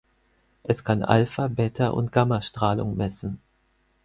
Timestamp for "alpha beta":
1.03-1.89